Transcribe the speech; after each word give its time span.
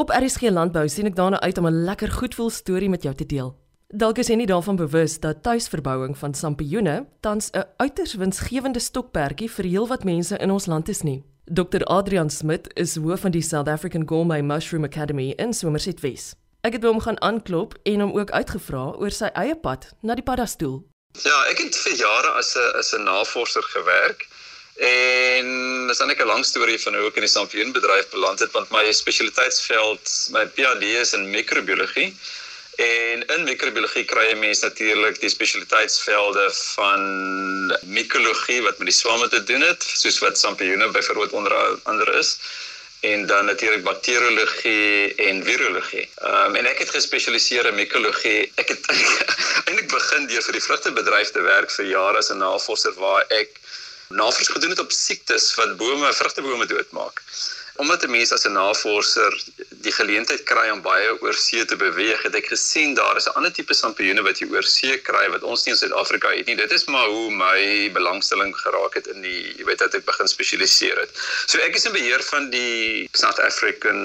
Op 0.00 0.08
RSG 0.08 0.48
Landbou 0.48 0.86
sien 0.88 1.10
ek 1.10 1.16
daarna 1.16 1.36
uit 1.44 1.58
om 1.58 1.66
'n 1.68 1.84
lekker 1.84 2.10
goedvoel 2.10 2.50
storie 2.50 2.88
met 2.88 3.02
jou 3.02 3.14
te 3.14 3.26
deel. 3.26 3.56
Dalk 3.88 4.18
is 4.18 4.28
jy 4.28 4.34
nie 4.34 4.46
daarvan 4.46 4.76
bewus 4.76 5.20
dat 5.20 5.42
tuisverbouing 5.42 6.18
van 6.18 6.34
sampioene 6.34 7.06
tans 7.20 7.50
'n 7.52 7.64
uiters 7.76 8.14
winsgewende 8.14 8.78
stokperdjie 8.78 9.50
vir 9.50 9.64
heelwat 9.64 10.04
mense 10.04 10.36
in 10.36 10.50
ons 10.50 10.66
land 10.66 10.88
is 10.88 11.02
nie. 11.02 11.24
Dr 11.44 11.84
Adrian 11.84 12.30
Smit 12.30 12.70
is 12.74 12.96
hoof 12.96 13.20
van 13.20 13.30
die 13.30 13.42
South 13.42 13.68
African 13.68 14.08
Gourmet 14.08 14.44
Mushroom 14.44 14.84
Academy 14.84 15.34
in 15.36 15.52
Somerset 15.52 16.00
West. 16.00 16.36
Ek 16.60 16.72
het 16.72 16.80
by 16.80 16.88
hom 16.88 17.00
gaan 17.00 17.20
aanklop 17.20 17.74
en 17.82 18.00
hom 18.00 18.12
ook 18.12 18.30
uitgevra 18.30 18.94
oor 18.98 19.10
sy 19.10 19.28
eie 19.34 19.56
pad 19.56 19.94
na 20.00 20.14
die 20.14 20.24
paddastoel. 20.24 20.82
Ja, 21.12 21.44
ek 21.50 21.58
het 21.58 21.76
vir 21.76 21.96
jare 21.96 22.30
as 22.38 22.56
'n 22.56 22.78
as 22.78 22.94
'n 22.94 23.04
navorser 23.04 23.62
gewerk 23.62 24.29
En 24.80 25.86
dis 25.86 25.98
dan 25.98 26.10
'n 26.10 26.24
lang 26.24 26.44
storie 26.44 26.80
van 26.80 26.94
hoe 26.94 27.08
ek 27.08 27.18
in 27.20 27.26
die 27.26 27.36
sampioenbedryf 27.36 28.08
beland 28.08 28.38
het 28.38 28.52
want 28.52 28.70
my 28.70 28.92
spesialiteitsveld, 28.92 30.28
my 30.32 30.46
PhD 30.46 30.82
is 31.02 31.12
in 31.12 31.30
microbiologie. 31.30 32.16
En 32.76 33.26
in 33.26 33.44
microbiologie 33.44 34.04
kry 34.04 34.24
jy 34.30 34.36
mens 34.40 34.60
natuurlik 34.64 35.20
die 35.20 35.28
spesialiteitsvelde 35.28 36.46
van 36.52 37.00
mikologie 37.82 38.62
wat 38.62 38.78
met 38.78 38.88
die 38.88 38.96
swamme 38.96 39.28
te 39.28 39.42
doen 39.44 39.60
het, 39.60 39.84
soos 39.84 40.18
wat 40.18 40.38
sampioene 40.38 40.88
byvoorbeeld 40.88 41.32
onder 41.32 41.52
andere 41.82 42.18
is 42.18 42.38
en 43.00 43.26
dan 43.26 43.44
natuurlik 43.44 43.82
bakteriologie 43.82 45.14
en 45.14 45.44
virologie. 45.44 46.08
Ehm 46.16 46.50
um, 46.50 46.56
en 46.56 46.66
ek 46.66 46.78
het 46.78 46.90
gespesialiseer 46.90 47.66
in 47.66 47.74
mikologie. 47.74 48.52
Ek 48.54 48.68
het 48.68 48.88
eintlik 49.66 49.88
begin 49.92 50.26
deur 50.26 50.44
vir 50.48 50.56
die 50.58 50.64
vrugtebedryf 50.64 51.30
te 51.36 51.44
werk 51.44 51.72
vir 51.76 51.88
jare 51.88 52.20
as 52.20 52.30
'n 52.32 52.38
navorser 52.38 52.92
waar 53.00 53.24
ek 53.28 53.60
navorsing 54.10 54.50
gedoen 54.50 54.70
het 54.70 54.78
op 54.78 54.92
siektes 54.92 55.54
wat 55.54 55.76
bome, 55.76 56.12
vrugtebome 56.12 56.66
doodmaak 56.66 57.22
omdat 57.80 58.04
'n 58.04 58.10
mens 58.10 58.32
as 58.32 58.44
'n 58.46 58.52
navorser 58.52 59.32
die 59.86 59.92
geleentheid 59.92 60.42
kry 60.42 60.66
om 60.70 60.82
baie 60.82 61.10
oor 61.22 61.34
see 61.34 61.64
te 61.64 61.76
beweeg, 61.76 62.22
het 62.22 62.34
ek 62.34 62.48
gesien 62.52 62.94
daar 62.94 63.16
is 63.16 63.28
'n 63.28 63.36
ander 63.38 63.52
tipe 63.52 63.74
sampioene 63.74 64.22
wat 64.22 64.38
jy 64.40 64.48
oor 64.52 64.66
see 64.76 64.98
kry 65.08 65.24
wat 65.34 65.42
ons 65.42 65.64
nie 65.64 65.72
in 65.72 65.78
Suid-Afrika 65.80 66.28
het 66.36 66.46
nie. 66.46 66.56
Dit 66.56 66.72
is 66.78 66.84
maar 66.84 67.08
hoe 67.08 67.30
my 67.30 67.90
belangstelling 67.92 68.52
geraak 68.56 68.94
het 68.94 69.06
in 69.06 69.20
die 69.22 69.42
jy 69.58 69.64
weet 69.64 69.78
dat 69.84 69.94
ek 69.94 70.04
begin 70.04 70.28
spesialiseer 70.28 70.98
het. 71.00 71.10
So 71.46 71.58
ek 71.58 71.76
is 71.76 71.86
in 71.88 71.92
beheer 71.92 72.22
van 72.32 72.50
die 72.50 73.08
South 73.12 73.40
African 73.40 74.00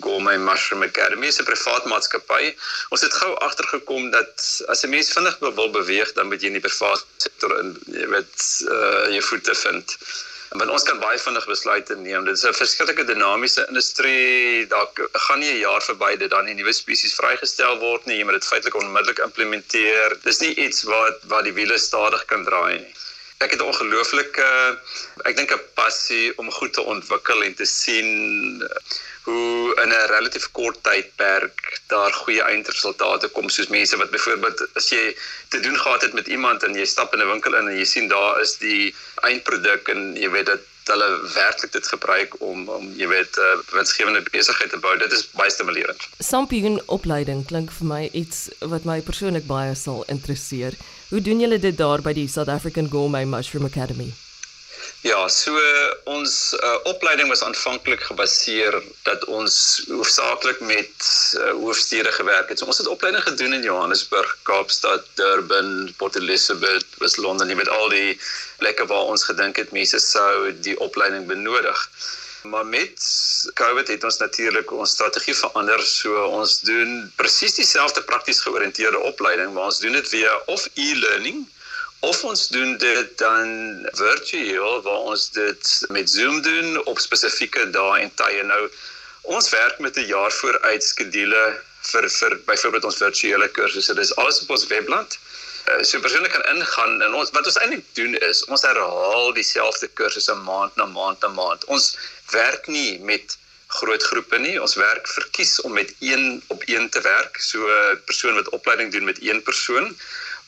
Gourmet 0.00 0.38
Mushroom 0.38 0.82
Academy, 0.82 1.30
'n 1.30 1.44
privaat 1.44 1.84
maatskappy. 1.84 2.54
Ons 2.90 3.02
het 3.06 3.14
gou 3.14 3.32
agtergekom 3.48 4.10
dat 4.10 4.62
as 4.68 4.82
'n 4.84 4.90
mens 4.90 5.12
vinnig 5.12 5.38
wil 5.38 5.70
beweeg, 5.70 6.12
dan 6.12 6.26
moet 6.26 6.40
jy 6.40 6.46
in 6.46 6.58
die 6.58 6.68
privaat 6.68 7.06
sektor 7.16 7.58
in 7.58 7.78
jy 7.86 8.06
weet 8.08 8.36
uh, 8.66 9.06
jou 9.14 9.22
voete 9.22 9.54
vind 9.54 9.96
want 10.58 10.70
ons 10.74 10.82
kan 10.82 10.98
baie 10.98 11.18
vinnig 11.22 11.46
besluite 11.46 11.96
neem. 11.96 12.24
Dit 12.24 12.36
is 12.36 12.44
'n 12.44 12.54
verskriklike 12.54 13.04
dinamiese 13.06 13.66
industrie. 13.68 14.66
Daar 14.66 14.88
gaan 15.26 15.38
nie 15.38 15.52
'n 15.52 15.60
jaar 15.66 15.82
verby 15.82 16.16
dat 16.16 16.30
dan 16.30 16.48
'n 16.48 16.56
nuwe 16.56 16.72
spesies 16.72 17.14
vrygestel 17.14 17.78
word 17.78 18.06
nie. 18.06 18.18
Jy 18.18 18.24
moet 18.24 18.38
dit 18.40 18.50
feitelik 18.52 18.74
onmiddellik 18.74 19.18
implementeer. 19.18 20.16
Dis 20.22 20.40
nie 20.40 20.54
iets 20.54 20.82
wat 20.82 21.18
wat 21.28 21.44
die 21.44 21.52
wiele 21.52 21.78
stadig 21.78 22.24
kan 22.24 22.44
draai 22.44 22.78
nie. 22.78 22.94
Ek 23.40 23.54
het 23.56 23.62
ongelooflike 23.64 24.48
ek 25.28 25.36
dink 25.36 25.52
'n 25.54 25.62
passie 25.74 26.32
om 26.36 26.50
goed 26.52 26.72
te 26.76 26.82
ontwikkel 26.94 27.42
en 27.42 27.54
te 27.54 27.64
sien 27.64 28.08
hoe 29.24 29.74
in 29.82 29.92
'n 29.92 30.10
relatief 30.12 30.50
kort 30.58 30.82
tydperk 30.84 31.80
daar 31.92 32.12
goeie 32.12 32.42
eindresultate 32.42 33.28
kom 33.28 33.48
soos 33.48 33.72
mense 33.76 33.96
wat 33.96 34.10
byvoorbeeld 34.10 34.60
as 34.76 34.90
jy 34.90 35.16
te 35.48 35.60
doen 35.60 35.78
gehad 35.84 36.02
het 36.02 36.12
met 36.12 36.28
iemand 36.28 36.62
en 36.62 36.74
jy 36.74 36.84
stap 36.84 37.14
in 37.14 37.22
'n 37.22 37.32
winkel 37.32 37.54
in 37.54 37.68
en 37.68 37.78
jy 37.78 37.84
sien 37.84 38.08
daar 38.08 38.40
is 38.40 38.56
die 38.58 38.94
eindproduk 39.22 39.88
en 39.88 40.16
jy 40.16 40.30
weet 40.30 40.46
dat 40.46 40.60
hulle 40.90 41.08
werklik 41.34 41.72
dit 41.72 41.86
gebruik 41.86 42.40
om 42.40 42.68
om 42.68 42.92
jy 42.96 43.08
weet 43.08 43.36
'n 43.36 43.40
uh, 43.40 43.72
winsgewende 43.72 44.22
besigheid 44.30 44.70
te 44.70 44.78
bou. 44.78 44.98
Dit 44.98 45.12
is 45.12 45.30
baie 45.30 45.50
stimulerend. 45.50 46.08
Sampioen 46.18 46.80
opleiding 46.86 47.46
klink 47.46 47.72
vir 47.72 47.86
my 47.86 48.08
iets 48.12 48.48
wat 48.58 48.84
my 48.84 49.00
persoonlik 49.00 49.46
baie 49.46 49.74
sal 49.74 50.04
interesseer. 50.06 50.74
Hoe 51.10 51.20
doen 51.20 51.40
julle 51.42 51.58
dit 51.58 51.74
daar 51.74 51.98
by 52.06 52.12
die 52.14 52.28
South 52.30 52.48
African 52.48 52.86
Gourmet 52.90 53.26
Mushroom 53.26 53.64
Academy? 53.66 54.12
Ja, 55.02 55.24
so 55.28 55.56
ons 56.04 56.54
uh, 56.54 56.76
opleiding 56.86 57.26
was 57.28 57.42
aanvanklik 57.42 58.04
gebaseer 58.06 58.76
dat 59.08 59.24
ons 59.24 59.56
hoofsaaklik 59.88 60.60
met 60.60 61.08
uh, 61.34 61.50
hoofstede 61.64 62.12
gewerk 62.14 62.52
het. 62.52 62.62
So 62.62 62.70
ons 62.70 62.78
het 62.78 62.86
opleiding 62.86 63.26
gedoen 63.26 63.58
in 63.58 63.66
Johannesburg, 63.66 64.36
Kaapstad, 64.46 65.08
Durban, 65.18 65.90
Port 65.98 66.14
Elizabeth, 66.20 66.86
jy 67.02 67.58
met 67.58 67.74
al 67.74 67.88
die 67.90 68.14
plekke 68.62 68.86
waar 68.86 69.10
ons 69.10 69.26
gedink 69.26 69.58
het 69.58 69.74
mense 69.74 69.98
sou 69.98 70.52
die 70.62 70.78
opleiding 70.78 71.26
benodig. 71.26 71.86
Maar 72.42 72.66
met 72.66 73.04
COVID 73.54 73.88
het 73.88 74.04
ons 74.04 74.16
natuurlik 74.16 74.72
ons 74.72 74.90
strategie 74.90 75.34
verander. 75.34 75.82
So 75.86 76.24
ons 76.24 76.60
doen 76.60 77.12
presies 77.16 77.54
dieselfde 77.54 78.02
prakties 78.02 78.40
georiënteerde 78.40 78.98
opleiding, 78.98 79.52
maar 79.52 79.68
ons 79.72 79.80
doen 79.80 79.92
dit 79.92 80.08
via 80.08 80.36
of 80.46 80.68
e-learning 80.74 81.46
of 82.00 82.24
ons 82.24 82.48
doen 82.48 82.78
dit 82.80 83.18
dan 83.18 83.50
virtueel 83.92 84.82
waar 84.82 85.02
ons 85.12 85.30
dit 85.36 85.72
met 85.88 86.10
Zoom 86.10 86.40
doen 86.42 86.84
op 86.84 86.98
spesifieke 86.98 87.66
dae 87.70 87.98
en 88.00 88.14
tye. 88.14 88.42
Nou 88.42 88.62
ons 89.22 89.50
werk 89.52 89.78
met 89.78 89.96
'n 89.96 90.08
jaar 90.08 90.32
vooruit 90.32 90.84
skedule 90.84 91.44
vir 91.90 92.08
vir 92.10 92.40
byvoorbeeld 92.46 92.84
ons 92.84 92.96
virtuele 92.96 93.48
kursusse 93.48 93.94
dis 93.94 94.16
alles 94.16 94.40
op 94.42 94.50
ons 94.56 94.66
webblad 94.66 95.18
so 95.82 96.00
persoonlik 96.04 96.32
kan 96.36 96.46
ingaan 96.54 97.02
en 97.02 97.14
ons 97.14 97.30
wat 97.36 97.46
ons 97.46 97.58
eintlik 97.62 97.84
doen 97.98 98.16
is 98.30 98.44
ons 98.44 98.64
herhaal 98.68 99.32
dieselfde 99.36 99.88
kursusse 100.00 100.34
maand 100.46 100.76
na 100.76 100.86
maand 100.96 101.20
na 101.26 101.30
maand 101.40 101.64
ons 101.76 101.92
werk 102.32 102.66
nie 102.66 102.98
met 103.12 103.36
groot 103.80 104.02
groepe 104.12 104.38
nie 104.38 104.56
ons 104.62 104.74
werk 104.74 105.06
verkies 105.18 105.60
om 105.66 105.72
met 105.78 105.92
een 106.00 106.42
op 106.54 106.62
een 106.66 106.88
te 106.96 107.00
werk 107.06 107.38
so 107.50 107.58
'n 107.76 108.00
persoon 108.10 108.34
wat 108.40 108.54
opleiding 108.58 108.92
doen 108.92 109.04
met 109.12 109.22
een 109.22 109.42
persoon 109.42 109.94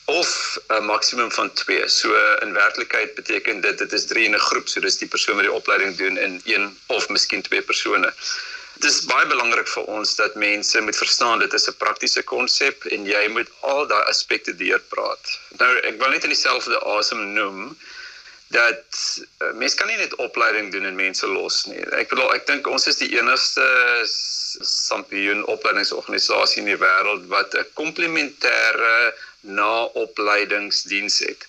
of 0.05 0.57
'n 0.67 0.83
maksimum 0.83 1.31
van 1.31 1.53
2. 1.53 1.87
So 1.87 2.35
in 2.39 2.53
werklikheid 2.53 3.15
beteken 3.15 3.61
dit 3.61 3.77
dit 3.77 3.91
is 3.93 4.05
3 4.05 4.25
in 4.25 4.35
'n 4.35 4.39
groep, 4.39 4.67
so 4.67 4.79
dis 4.79 4.97
die 4.97 5.07
persoon 5.07 5.35
wat 5.35 5.43
die 5.43 5.53
opleiding 5.53 5.97
doen 5.97 6.17
in 6.17 6.41
een 6.43 6.77
of 6.87 7.09
miskien 7.09 7.41
twee 7.41 7.61
persone. 7.61 8.13
Dit 8.73 8.89
is 8.89 9.05
baie 9.05 9.27
belangrik 9.29 9.67
vir 9.69 9.89
ons 9.95 10.15
dat 10.15 10.35
mense 10.35 10.81
moet 10.81 10.97
verstaan 10.97 11.39
dit 11.39 11.53
is 11.53 11.67
'n 11.69 11.77
praktiese 11.77 12.23
konsep 12.23 12.85
en 12.85 13.05
jy 13.05 13.27
moet 13.27 13.49
al 13.61 13.87
daai 13.87 14.03
aspekte 14.13 14.55
deurpraat. 14.55 15.39
Nou 15.59 15.71
ek 15.77 15.99
wil 16.01 16.09
net 16.09 16.23
in 16.23 16.33
dieselfde 16.33 16.79
asem 16.97 17.33
noem 17.33 17.77
dat 18.53 18.85
uh, 19.41 19.53
mense 19.57 19.77
kan 19.77 19.87
nie 19.87 19.97
net 19.97 20.15
opleiding 20.15 20.71
doen 20.71 20.85
en 20.85 20.95
mense 20.95 21.27
los 21.27 21.63
nie. 21.65 21.81
Ek 21.97 22.09
bedoel 22.09 22.33
ek 22.37 22.45
dink 22.49 22.67
ons 22.67 22.87
is 22.87 22.99
die 23.01 23.13
enigste 23.17 23.65
sampioen 24.69 25.45
opleidingsorganisasie 25.49 26.61
in 26.61 26.69
die 26.69 26.81
wêreld 26.81 27.25
wat 27.33 27.55
'n 27.57 27.65
komplementêre 27.79 29.13
na 29.41 29.85
opleidingsdiens 30.05 31.19
het. 31.19 31.47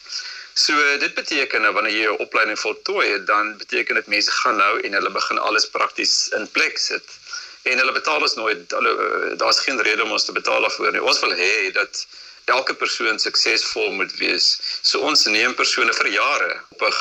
So 0.54 0.98
dit 0.98 1.14
beteken 1.14 1.64
nou 1.66 1.72
wanneer 1.74 1.92
jy 1.92 2.02
jou 2.06 2.16
opleiding 2.22 2.58
voltooi, 2.58 3.24
dan 3.26 3.56
beteken 3.58 3.98
dit 3.98 4.06
mense 4.06 4.30
gaan 4.30 4.56
nou 4.56 4.80
en 4.80 4.92
hulle 4.92 5.10
begin 5.10 5.38
alles 5.38 5.66
prakties 5.70 6.28
in 6.38 6.46
plek 6.54 6.78
sit. 6.78 7.16
En 7.62 7.80
hulle 7.80 7.94
betaal 7.96 8.22
ons 8.22 8.36
nooit 8.38 8.72
eh, 8.72 8.92
daar's 9.40 9.64
geen 9.66 9.82
rede 9.82 10.04
om 10.04 10.12
ons 10.14 10.24
te 10.24 10.36
betaal 10.36 10.60
daarvoor 10.62 10.92
nie. 10.94 11.02
Ons 11.02 11.20
wil 11.24 11.34
hê 11.34 11.72
dat 11.74 12.06
elke 12.44 12.74
persoon 12.74 13.18
suksesvol 13.18 13.92
moet 13.92 14.12
wees. 14.18 14.58
So 14.82 15.00
ons 15.08 15.24
neem 15.30 15.54
persone 15.56 15.92
vir 15.96 16.10
jare 16.12 16.50
op 16.74 16.82
'n 16.82 16.92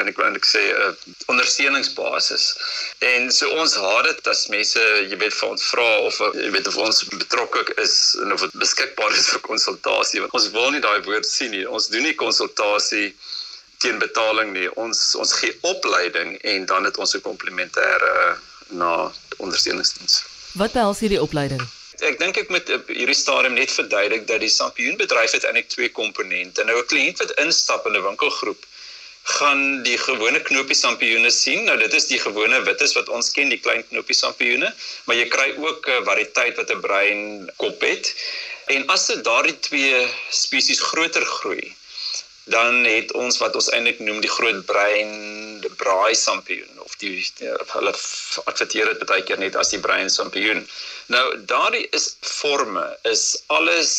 en 0.00 0.08
ek 0.08 0.16
wil 0.16 0.26
eintlik 0.26 0.46
sê 0.48 0.62
'n 0.72 0.96
ondersteuningsbasis. 1.26 2.44
En 2.98 3.32
so 3.32 3.50
ons 3.50 3.74
haat 3.74 4.04
dit 4.04 4.26
as 4.28 4.46
mense, 4.48 4.80
jy 5.10 5.16
weet, 5.16 5.34
vir 5.34 5.48
ons 5.48 5.62
vra 5.72 5.90
of 6.08 6.18
jy 6.34 6.50
weet 6.50 6.66
of 6.66 6.76
ons 6.76 7.04
betrokke 7.04 7.64
is 7.76 8.16
en 8.22 8.32
of 8.32 8.40
dit 8.40 8.52
beskikbaar 8.52 9.12
is 9.12 9.28
vir 9.28 9.40
konsultasie. 9.40 10.20
Want 10.20 10.32
ons 10.32 10.50
wil 10.50 10.70
nie 10.70 10.80
daai 10.80 11.02
woord 11.02 11.26
sien 11.26 11.50
nie. 11.50 11.68
Ons 11.68 11.88
doen 11.88 12.02
nie 12.02 12.14
konsultasie 12.14 13.14
teen 13.78 13.98
betaling 13.98 14.52
nie. 14.52 14.68
Ons 14.76 15.14
ons 15.14 15.32
gee 15.32 15.58
opleiding 15.60 16.38
en 16.42 16.66
dan 16.66 16.84
het 16.84 16.96
ons 16.96 17.14
'n 17.14 17.20
komplementêre 17.20 18.38
na 18.68 19.12
ondersteuningsdiens. 19.36 20.22
Wat 20.54 20.72
behels 20.72 20.98
hierdie 20.98 21.20
opleiding? 21.20 21.62
Ek 22.02 22.18
dink 22.18 22.36
ek 22.36 22.48
moet 22.50 22.70
op 22.74 22.88
hierdie 22.90 23.14
stadium 23.14 23.54
net 23.54 23.70
verduidelik 23.70 24.26
dat 24.26 24.40
die 24.42 24.50
sampioenbedryf 24.50 25.36
het 25.36 25.44
eintlik 25.46 25.68
twee 25.70 25.90
komponente. 25.94 26.64
Nou 26.64 26.78
'n 26.80 26.86
kliënt 26.90 27.18
wat 27.22 27.36
instap 27.44 27.86
in 27.86 27.96
'n 27.96 28.02
winkelgroep 28.02 28.66
gaan 29.38 29.82
die 29.82 29.96
gewone 29.98 30.40
knoppie 30.40 30.76
sampioene 30.76 31.30
sien. 31.30 31.64
Nou 31.64 31.78
dit 31.78 31.94
is 31.94 32.06
die 32.06 32.18
gewone 32.18 32.62
wittes 32.62 32.94
wat 32.94 33.08
ons 33.08 33.30
ken, 33.30 33.48
die 33.48 33.60
klein 33.60 33.86
knoppie 33.88 34.16
sampioene, 34.16 34.74
maar 35.04 35.16
jy 35.16 35.28
kry 35.28 35.54
ook 35.56 35.88
'n 35.88 36.04
variëteit 36.04 36.56
wat 36.56 36.70
'n 36.70 36.80
bruin 36.80 37.50
kop 37.56 37.80
het. 37.80 38.14
En 38.66 38.86
as 38.88 39.06
dit 39.06 39.24
daardie 39.24 39.58
twee 39.60 40.08
spesies 40.30 40.80
groter 40.80 41.24
groei, 41.24 41.74
dan 42.44 42.84
het 42.84 43.12
ons 43.12 43.38
wat 43.38 43.54
ons 43.54 43.70
eintlik 43.72 43.98
noem 44.04 44.20
die 44.20 44.28
groot 44.28 44.64
bruin 44.66 45.12
braai 45.76 46.14
sampioen 46.14 46.80
of 46.84 46.96
die 47.00 47.24
hulle 47.72 47.92
adverteer 48.44 48.90
dit 48.92 49.06
baie 49.08 49.24
keer 49.24 49.40
net 49.40 49.56
as 49.56 49.72
die 49.72 49.80
bruin 49.80 50.10
sampioen. 50.10 50.66
Nou 51.06 51.44
daardie 51.44 51.86
is 51.90 52.16
forme 52.20 52.84
is 53.02 53.42
alles 53.46 53.92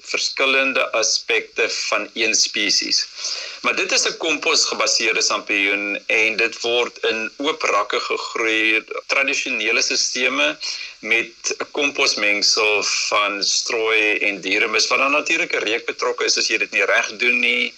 verskillende 0.00 0.82
aspekte 0.92 1.68
van 1.70 2.10
een 2.14 2.34
spesies. 2.34 3.06
Maar 3.62 3.76
dit 3.76 3.92
is 3.92 4.04
'n 4.08 4.16
komposgebaseerde 4.16 5.22
sampioen 5.22 6.02
en 6.06 6.36
dit 6.36 6.60
word 6.60 6.98
in 6.98 7.32
oop 7.36 7.62
rakke 7.62 8.00
gegroei, 8.00 8.84
tradisionele 9.06 9.82
stelsels 9.82 10.56
met 11.00 11.54
'n 11.58 11.70
komposmengsel 11.70 12.82
van 12.82 13.44
strooi 13.44 14.18
en 14.18 14.40
dieremis 14.40 14.88
wat 14.88 14.98
dan 14.98 15.10
natuurlik 15.10 15.52
'n 15.54 15.64
reuk 15.64 15.84
betrokke 15.84 16.24
is 16.24 16.38
as 16.38 16.48
jy 16.48 16.58
dit 16.58 16.70
nie 16.70 16.84
reg 16.84 17.16
doen 17.16 17.38
nie 17.40 17.74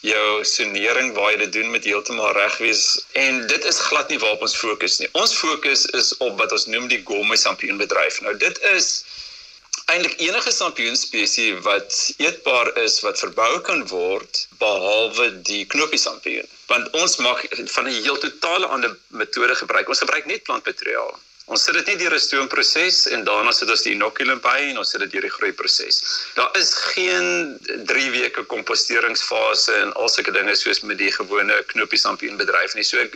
jou 0.00 0.44
sonering 0.44 1.14
waar 1.16 1.32
jy 1.32 1.38
dit 1.44 1.52
doen 1.52 1.70
met 1.70 1.84
heeltemal 1.84 2.32
reg 2.36 2.58
wees 2.58 2.82
en 3.12 3.46
dit 3.46 3.64
is 3.64 3.78
glad 3.88 4.08
nie 4.08 4.18
waarop 4.18 4.42
ons 4.46 4.56
fokus 4.56 4.98
nie. 5.00 5.08
Ons 5.12 5.34
fokus 5.34 5.86
is 6.00 6.16
op 6.24 6.38
wat 6.40 6.52
ons 6.52 6.66
noem 6.66 6.88
die 6.88 7.02
gourmet 7.04 7.40
sampioenbedryf. 7.40 8.20
Nou 8.26 8.36
dit 8.36 8.60
is 8.74 8.90
eintlik 9.92 10.18
enige 10.20 10.50
sampioenspesie 10.50 11.56
wat 11.66 11.96
eetbaar 12.18 12.72
is 12.82 13.00
wat 13.06 13.20
verbou 13.22 13.60
kan 13.68 13.86
word 13.92 14.46
behalwe 14.58 15.30
die 15.46 15.64
knoppie 15.66 16.00
sampioen. 16.00 16.48
Want 16.66 16.90
ons 17.02 17.16
mag 17.22 17.44
van 17.76 17.86
'n 17.86 18.02
heel 18.02 18.18
totale 18.18 18.66
ander 18.66 18.96
metode 19.08 19.54
gebruik. 19.54 19.88
Ons 19.88 20.04
gebruik 20.04 20.26
net 20.26 20.42
plantmateriaal. 20.42 21.14
Ons 21.54 21.62
sit 21.62 21.76
dit 21.78 21.88
net 21.92 22.00
deur 22.02 22.14
'n 22.14 22.22
stoomproses 22.22 22.96
en 23.14 23.20
daarna 23.26 23.52
sit 23.54 23.70
ons 23.70 23.82
die 23.86 23.92
inoculum 23.94 24.40
by 24.42 24.56
en 24.70 24.78
ons 24.82 24.90
sit 24.90 25.00
dit 25.04 25.12
deur 25.12 25.26
die 25.28 25.34
groeiproses. 25.34 26.00
Daar 26.34 26.50
is 26.58 26.72
geen 26.94 27.28
3 27.90 28.10
weke 28.10 28.42
komposteringsfase 28.54 29.76
en 29.82 29.92
al 29.92 30.10
sulke 30.10 30.34
dinge 30.34 30.56
soos 30.58 30.82
met 30.82 30.98
die 30.98 31.12
gewone 31.18 31.60
knoppie 31.70 32.02
sampien 32.02 32.36
bedryf 32.36 32.74
nie. 32.74 32.82
So 32.82 32.98
ek 32.98 33.14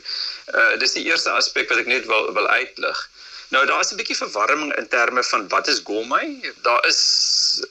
uh, 0.55 0.77
dis 0.79 0.95
die 0.95 1.05
eerste 1.11 1.35
aspek 1.35 1.75
wat 1.75 1.83
ek 1.83 1.91
net 1.91 2.07
wil 2.07 2.31
wil 2.39 2.47
uitlig. 2.47 3.03
Nou 3.51 3.67
daar's 3.67 3.91
'n 3.93 3.97
bietjie 3.99 4.17
verwarring 4.17 4.77
in 4.79 4.89
terme 4.89 5.23
van 5.25 5.49
wat 5.49 5.69
is 5.69 5.81
gourmet? 5.85 6.53
Daar 6.63 6.87
is 6.87 7.01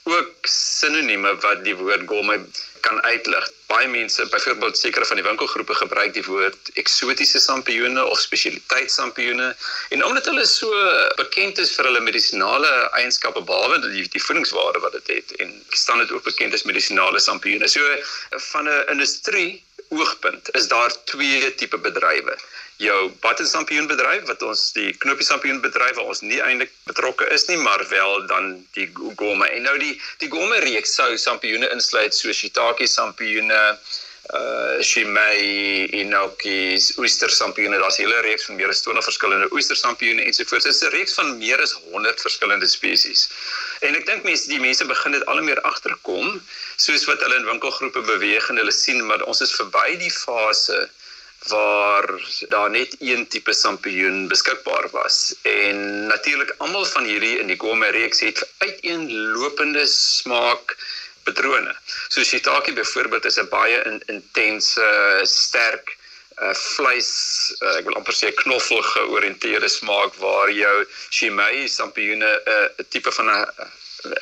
ook 0.02 0.32
sinonieme 0.42 1.36
wat 1.36 1.64
die 1.64 1.76
woord 1.76 2.02
gourmet 2.06 2.68
kan 2.80 3.02
uitlig. 3.02 3.50
Baie 3.66 3.88
mense, 3.88 4.26
byvoorbeeld 4.26 4.78
sekere 4.78 5.04
van 5.04 5.16
die 5.16 5.24
winkelgroepe 5.24 5.74
gebruik 5.74 6.12
die 6.12 6.24
woord 6.24 6.70
eksotiese 6.82 7.40
sampioene 7.40 8.04
of 8.04 8.20
spesialiteitsampioene 8.20 9.56
en 9.88 10.04
omdat 10.04 10.24
hulle 10.24 10.46
so 10.46 10.68
bekend 11.16 11.58
is 11.58 11.72
vir 11.76 11.88
hulle 11.88 12.00
medisinale 12.00 12.72
eienskappe 13.00 13.42
behalwe 13.42 13.80
die 13.88 14.08
die 14.08 14.24
voedingswaarde 14.24 14.84
wat 14.84 14.92
dit 14.98 15.06
het 15.16 15.36
en 15.44 15.64
staan 15.68 15.98
dit 16.04 16.12
ook 16.12 16.28
bekend 16.28 16.54
as 16.54 16.68
medisinale 16.68 17.20
sampioene. 17.20 17.68
So 17.68 17.80
van 18.52 18.68
'n 18.68 18.84
industrie 18.96 19.64
oogpunt 19.90 20.50
is 20.56 20.68
daar 20.68 20.92
twee 21.04 21.54
tipe 21.54 21.78
bedrywe. 21.78 22.36
Jou 22.80 22.98
battensampioenbedryf 23.20 24.26
wat 24.30 24.42
ons 24.42 24.62
die 24.72 24.92
knoppie 25.02 25.26
sampioenbedryf 25.26 25.96
waar 25.98 26.12
ons 26.12 26.22
nie 26.24 26.38
eintlik 26.40 26.72
betrokke 26.88 27.26
is 27.36 27.46
nie 27.50 27.58
maar 27.60 27.82
wel 27.88 28.26
dan 28.30 28.52
die 28.78 28.86
gomme 28.94 29.48
en 29.48 29.66
nou 29.68 29.74
die 29.82 29.96
die 30.22 30.30
gomme 30.32 30.60
reeks 30.64 30.94
sou 31.00 31.10
sampioene 31.18 31.68
insluit 31.74 32.14
so 32.16 32.32
shiitake 32.32 32.88
sampioene 32.88 33.60
uh 34.38 34.78
shimei 34.86 35.90
inoki's 36.00 36.92
oester 37.02 37.32
sampioene 37.34 37.78
daar's 37.82 37.98
'n 37.98 38.06
hele 38.06 38.20
reeks 38.26 38.46
van 38.46 38.56
meer 38.56 38.68
as 38.68 38.82
20 38.86 39.04
verskillende 39.04 39.48
oester 39.56 39.76
sampioene 39.76 40.22
ensovoorts 40.22 40.64
dit 40.64 40.74
is 40.74 40.82
'n 40.82 40.94
reeks 40.96 41.14
van 41.18 41.38
meer 41.38 41.60
as 41.66 41.72
100 41.72 42.20
verskillende 42.26 42.68
spesies 42.68 43.28
en 43.86 43.96
ek 43.98 44.06
dink 44.06 44.24
mense 44.28 44.48
die 44.52 44.60
mense 44.60 44.86
begin 44.88 45.16
dit 45.16 45.26
al 45.32 45.42
meer 45.46 45.60
agterkom 45.72 46.40
soos 46.76 47.06
wat 47.10 47.22
hulle 47.24 47.40
in 47.40 47.48
winkelgroepe 47.48 48.02
beweeg 48.12 48.48
en 48.50 48.60
hulle 48.62 48.74
sien 48.74 49.00
maar 49.06 49.24
ons 49.32 49.40
is 49.46 49.56
verby 49.60 49.96
die 50.02 50.14
fase 50.14 50.80
waar 51.48 52.06
daar 52.52 52.70
net 52.70 52.96
een 52.98 53.26
tipe 53.32 53.52
sampioen 53.56 54.26
beskikbaar 54.28 54.90
was 54.92 55.34
en 55.42 56.06
natuurlik 56.06 56.54
almal 56.58 56.84
van 56.84 57.08
hierdie 57.08 57.38
in 57.40 57.48
die 57.48 57.60
gourmet 57.60 57.94
reeks 57.96 58.20
het 58.20 58.42
uiteenlopende 58.58 59.86
smaak 59.86 60.76
patrone. 61.24 61.72
So 62.08 62.24
shiitake 62.24 62.72
byvoorbeeld 62.72 63.24
is 63.24 63.38
'n 63.38 63.48
baie 63.48 63.82
in, 63.84 64.02
intense 64.06 64.84
sterk 65.22 65.96
uh 66.40 66.54
vleis 66.76 67.10
uh, 67.60 67.76
ek 67.78 67.88
wil 67.88 67.98
amper 68.00 68.16
sê 68.16 68.32
knoffel 68.42 68.82
georiënteerde 68.92 69.68
smaak 69.68 70.16
waar 70.24 70.52
jou 70.54 70.76
shimei 71.10 71.68
sampioene 71.68 72.30
'n 72.30 72.54
uh, 72.54 72.86
tipe 72.88 73.12
van 73.18 73.28
'n 73.28 73.44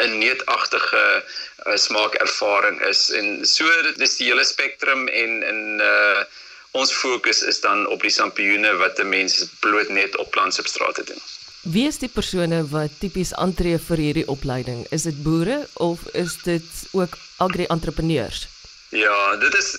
'n 0.06 0.18
neetagtige 0.18 1.04
uh, 1.22 1.76
smaakervaring 1.76 2.82
is 2.90 3.10
en 3.10 3.46
so 3.46 3.64
dit 3.82 4.00
is 4.00 4.16
die 4.18 4.28
hele 4.30 4.44
spektrum 4.44 5.08
en 5.08 5.42
in 5.52 5.80
uh 5.80 6.22
ons 6.76 6.92
fokus 6.92 7.42
is 7.42 7.60
dan 7.60 7.86
op 7.88 8.02
die 8.04 8.12
sampioene 8.12 8.72
wat 8.76 8.98
'n 9.00 9.08
mens 9.08 9.48
bloot 9.60 9.88
net 9.88 10.16
op 10.16 10.30
plantsubstrate 10.30 11.04
doen. 11.04 11.20
Wie 11.62 11.86
is 11.86 11.98
die 11.98 12.08
persone 12.08 12.66
wat 12.70 12.90
tipies 13.00 13.34
aantree 13.34 13.78
vir 13.78 13.96
hierdie 13.96 14.28
opleiding? 14.28 14.86
Is 14.90 15.02
dit 15.02 15.22
boere 15.22 15.66
of 15.74 16.06
is 16.12 16.36
dit 16.42 16.68
ook 16.92 17.18
agri-entrepreneurs? 17.36 18.46
Ja, 18.88 19.36
dit 19.36 19.54
is 19.54 19.74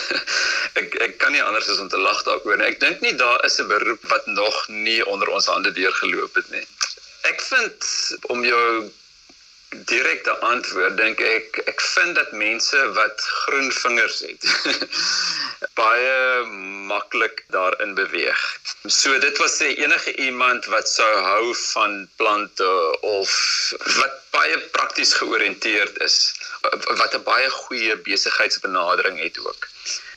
ek 0.80 0.94
ek 1.06 1.18
kan 1.22 1.32
nie 1.32 1.42
anders 1.42 1.68
as 1.70 1.78
om 1.78 1.88
te 1.88 2.00
lag 2.00 2.22
daaroor 2.26 2.58
nie. 2.58 2.66
Ek 2.66 2.80
dink 2.82 3.00
nie 3.04 3.14
daar 3.14 3.38
is 3.46 3.60
'n 3.62 3.68
beroep 3.70 4.02
wat 4.10 4.26
nog 4.26 4.56
nie 4.68 5.06
onder 5.06 5.28
ons 5.28 5.46
hande 5.46 5.72
deurgeloop 5.72 6.34
het 6.34 6.50
nie. 6.50 6.66
Ek 7.30 7.40
vind 7.40 7.90
om 8.34 8.44
jou 8.44 8.90
direkte 9.90 10.32
antwoord 10.38 10.96
dink 10.96 11.20
ek 11.20 11.58
ek 11.70 11.80
vind 11.80 12.14
dat 12.18 12.32
mense 12.32 12.80
wat 12.98 13.26
groen 13.40 13.72
vingers 13.72 14.20
het 14.26 14.46
baie 15.80 16.16
maklik 16.90 17.44
daarin 17.56 17.94
beweeg. 17.94 18.42
So 18.86 19.18
dit 19.18 19.38
was 19.42 19.56
sê 19.60 19.72
enige 19.74 20.14
iemand 20.28 20.66
wat 20.74 20.88
sou 20.88 21.10
hou 21.28 21.54
van 21.54 22.08
plante 22.16 22.70
of 23.00 23.30
wat 24.00 24.20
baie 24.36 24.58
prakties 24.76 25.14
georiënteerd 25.20 26.00
is 26.08 26.18
wat 27.00 27.14
'n 27.14 27.24
baie 27.30 27.50
goeie 27.50 27.96
besigheidsbenadering 28.08 29.18
het 29.26 29.38
ook. 29.46 29.73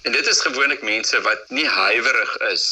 En 0.08 0.14
dit 0.14 0.28
is 0.28 0.40
gewoonlik 0.40 0.82
mense 0.88 1.20
wat 1.22 1.50
nie 1.52 1.68
huiwerig 1.68 2.38
is 2.48 2.66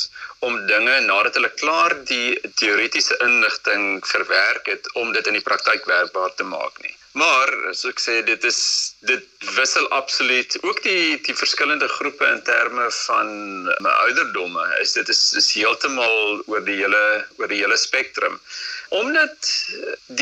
om 0.48 0.54
dinge 0.70 0.94
nadat 1.04 1.36
hulle 1.36 1.50
klaar 1.60 1.96
die 2.08 2.38
teoretiese 2.62 3.18
inligting 3.26 3.98
verwerk 4.08 4.70
het 4.72 4.88
om 5.02 5.12
dit 5.12 5.28
in 5.28 5.36
die 5.36 5.44
praktyk 5.44 5.84
werkbaar 5.90 6.32
te 6.40 6.48
maak 6.48 6.80
nie. 6.86 6.94
Maar 7.20 7.52
as 7.72 7.84
ek 7.90 8.00
sê 8.00 8.16
dit 8.30 8.48
is 8.48 8.62
dit 9.12 9.28
wissel 9.58 9.90
absoluut 9.98 10.56
ook 10.62 10.80
die 10.88 11.20
die 11.28 11.36
verskillende 11.42 11.92
groepe 11.98 12.32
in 12.38 12.40
terme 12.48 12.88
van 13.02 13.36
my 13.84 13.94
ouderdomme 14.06 14.70
is 14.80 14.96
dit 14.96 15.12
is, 15.12 15.26
is 15.44 15.52
heeltemal 15.60 16.40
oor 16.46 16.64
die 16.72 16.80
hele 16.86 17.04
oor 17.36 17.52
die 17.52 17.60
hele 17.66 17.82
spektrum. 17.84 18.40
Omdat 19.04 19.52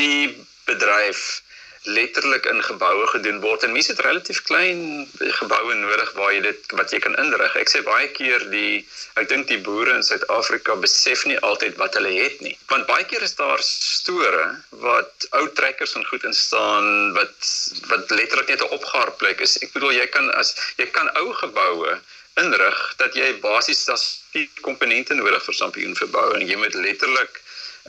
die 0.02 0.34
bedryf 0.66 1.43
letterlik 1.84 2.46
in 2.46 2.62
geboue 2.64 3.06
gedoen 3.12 3.40
word 3.40 3.64
en 3.66 3.72
mense 3.72 3.92
het 3.92 4.00
relatief 4.06 4.40
klein 4.48 5.04
geboue 5.38 5.74
nodig 5.76 6.12
waar 6.16 6.32
jy 6.32 6.40
dit 6.46 6.72
wat 6.78 6.92
jy 6.94 7.00
kan 7.04 7.16
inrig. 7.20 7.56
Ek 7.60 7.68
sê 7.68 7.82
baie 7.84 8.08
keer 8.16 8.46
die 8.52 8.80
ek 9.20 9.28
dink 9.28 9.50
die 9.50 9.60
boere 9.66 9.98
in 9.98 10.06
Suid-Afrika 10.06 10.78
besef 10.80 11.26
nie 11.28 11.36
altyd 11.50 11.76
wat 11.82 11.98
hulle 11.98 12.14
het 12.16 12.40
nie. 12.46 12.56
Want 12.72 12.88
baie 12.88 13.04
keer 13.10 13.26
is 13.26 13.36
daar 13.36 13.60
store 13.66 14.46
wat 14.86 15.28
ou 15.36 15.44
trekkers 15.60 15.94
en 16.00 16.08
goed 16.08 16.24
instaan 16.24 17.12
wat 17.18 17.52
wat 17.92 18.10
letterlik 18.16 18.54
net 18.54 18.64
'n 18.64 18.74
opgaarplek 18.78 19.44
is. 19.44 19.58
Ek 19.60 19.76
bedoel 19.76 19.98
jy 20.00 20.06
kan 20.16 20.30
as 20.40 20.56
jy 20.80 20.88
kan 20.88 21.12
ou 21.20 21.32
geboue 21.44 22.00
inrig 22.40 22.78
dat 22.98 23.14
jy 23.14 23.28
basies 23.44 23.84
das 23.84 24.04
die 24.32 24.48
komponente 24.66 25.14
nodig 25.14 25.42
vir 25.44 25.54
sampioenverbou 25.54 26.32
en 26.34 26.46
jy 26.48 26.56
moet 26.58 26.74
letterlik 26.74 27.42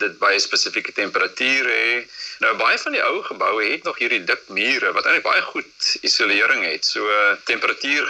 dit 0.03 0.13
'n 0.19 0.39
spesifieke 0.39 0.91
temperatuur 0.91 1.65
hê. 1.65 2.07
Nou 2.43 2.55
baie 2.57 2.77
van 2.77 2.91
die 2.91 3.03
ou 3.03 3.23
geboue 3.23 3.63
het 3.71 3.83
nog 3.83 3.97
hierdie 3.97 4.23
dik 4.23 4.41
mure 4.47 4.91
wat 4.91 5.05
eintlik 5.05 5.23
baie 5.23 5.41
goed 5.41 5.97
isolering 6.01 6.65
het. 6.65 6.85
So 6.85 7.07
temperatuur 7.43 8.05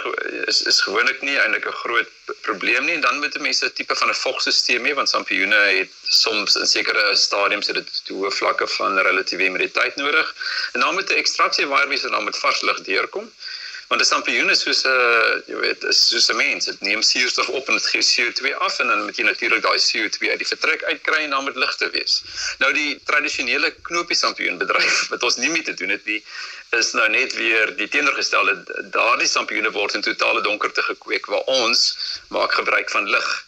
is 0.50 0.62
is 0.62 0.80
gewoonlik 0.86 1.20
nie 1.22 1.36
eintlik 1.38 1.66
'n 1.66 1.80
groot 1.82 2.10
probleem 2.40 2.84
nie 2.84 2.94
en 2.94 3.00
dan 3.00 3.18
moet 3.18 3.38
mense 3.38 3.66
'n 3.66 3.72
tipe 3.72 3.96
van 3.96 4.08
'n 4.08 4.20
vogstelsel 4.24 4.82
hê 4.86 4.94
want 4.94 5.08
sampioene 5.08 5.60
het 5.80 5.92
soms 6.02 6.56
in 6.56 6.66
sekere 6.66 7.16
stadiums 7.16 7.66
het 7.66 7.76
dit 7.76 8.08
hoë 8.08 8.32
vlakke 8.40 8.66
van 8.66 8.98
relatiewe 8.98 9.42
humiditeit 9.42 9.96
nodig. 9.96 10.34
En 10.72 10.80
dan 10.80 10.94
moet 10.94 11.10
'n 11.10 11.22
ekstraksie 11.22 11.66
waarby 11.66 11.96
se 11.96 12.10
dan 12.10 12.24
met 12.24 12.38
vars 12.38 12.60
lug 12.60 12.80
deurkom. 12.80 13.32
Want 13.88 14.00
'n 14.00 14.04
sampioen 14.04 14.50
is 14.50 14.60
soos 14.60 14.82
'n 14.84 15.42
jy 15.46 15.56
weet, 15.64 15.84
is 15.84 16.08
soos 16.08 16.28
'n 16.30 16.36
mens. 16.36 16.64
Dit 16.64 16.80
neem 16.80 17.02
suurstof 17.02 17.48
op 17.48 17.68
en 17.68 17.74
dit 17.74 17.86
gee 17.86 18.02
CO2 18.02 18.54
af 18.54 18.78
en 18.78 18.86
dan 18.86 19.04
moet 19.04 19.16
jy 19.16 19.24
natuurlik 19.24 19.62
daai 19.62 19.78
CO2 19.78 20.30
uit 20.30 20.38
die 20.38 20.46
vertrek 20.46 20.82
uitkry 20.82 21.22
en 21.22 21.30
dan 21.30 21.44
moet 21.44 21.56
ligte 21.56 21.90
wees. 21.90 22.22
Nou 22.58 22.72
die 22.72 23.00
tradisionele 23.04 23.74
knoppie 23.82 24.16
sampioen 24.16 24.58
bedryf 24.58 25.08
wat 25.08 25.22
ons 25.22 25.36
nie 25.36 25.50
mee 25.50 25.62
te 25.62 25.74
doen 25.74 25.88
het 25.88 26.04
nie, 26.04 26.24
is 26.70 26.92
nou 26.92 27.08
net 27.08 27.34
weer 27.34 27.76
die 27.76 27.88
teenoorgestelde. 27.88 28.64
Daardie 28.90 29.28
sampioene 29.28 29.70
word 29.70 29.94
in 29.94 30.00
totale 30.00 30.42
donkerte 30.42 30.82
gekweek 30.82 31.26
waar 31.26 31.46
ons 31.46 31.96
maak 32.28 32.52
gebruik 32.52 32.90
van 32.90 33.08
lig 33.10 33.45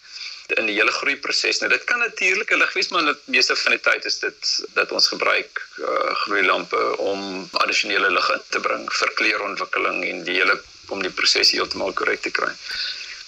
in 0.56 0.68
die 0.68 0.76
hele 0.78 0.92
groei 0.92 1.16
proses. 1.20 1.60
Nou 1.60 1.70
dit 1.70 1.84
kan 1.84 1.98
natuurlik 1.98 2.50
'n 2.52 2.58
lig 2.58 2.72
wees, 2.72 2.88
maar 2.88 3.04
dit 3.04 3.26
meeste 3.26 3.56
van 3.56 3.72
die 3.72 3.80
tyd 3.80 4.04
is 4.04 4.18
dit 4.18 4.52
dat 4.74 4.92
ons 4.92 5.08
gebruik 5.08 5.62
uh, 5.78 6.14
gloeilampe 6.24 6.96
om 6.96 7.48
addisionele 7.52 8.10
lig 8.10 8.30
in 8.32 8.42
te 8.48 8.60
bring 8.60 8.92
vir 8.92 9.12
kleurontwikkeling 9.14 10.04
en 10.04 10.24
die 10.24 10.38
hele 10.40 10.60
om 10.88 11.02
die 11.02 11.12
proses 11.12 11.50
heeltemal 11.50 11.92
korrek 11.92 12.20
te 12.20 12.30
kry. 12.30 12.52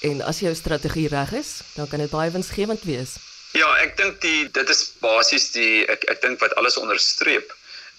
En 0.01 0.23
as 0.23 0.41
jou 0.41 0.55
strategie 0.55 1.09
reg 1.09 1.33
is, 1.33 1.61
dan 1.75 1.89
kan 1.89 1.99
dit 1.99 2.11
baie 2.11 2.31
winsgewend 2.31 2.83
wees. 2.89 3.19
Ja, 3.53 3.69
ek 3.83 3.97
dink 3.97 4.21
die 4.21 4.49
dit 4.51 4.69
is 4.71 4.93
basies 5.01 5.51
die 5.53 5.85
ek 5.87 6.05
ek 6.09 6.23
dink 6.23 6.41
wat 6.41 6.55
alles 6.55 6.77
onderstreep 6.77 7.53